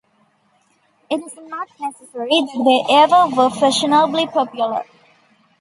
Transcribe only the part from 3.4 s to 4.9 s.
fashionably popular.